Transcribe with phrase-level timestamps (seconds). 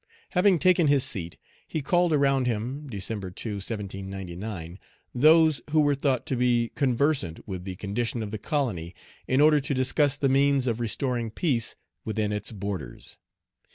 [0.31, 3.07] Having taken his seat, he called around him (Dec.
[3.07, 3.17] 2,
[3.57, 4.79] 1799,)
[5.13, 8.95] those who were thought to be conversant with the condition of the colony,
[9.27, 13.19] in order to discuss the means of restoring peace within its borders.